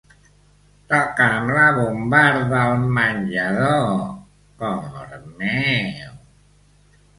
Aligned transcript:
Toca'm 0.93 1.45
la 1.57 1.65
bombarda 1.79 2.63
al 2.71 2.81
menjador, 2.97 3.93
cor 4.65 5.31
meu. 5.45 6.11